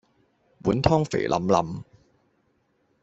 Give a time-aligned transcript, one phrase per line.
[0.63, 1.83] 碗湯肥淋淋